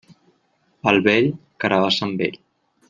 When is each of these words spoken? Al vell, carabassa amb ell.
Al 0.93 0.97
vell, 1.09 1.29
carabassa 1.65 2.07
amb 2.11 2.29
ell. 2.31 2.45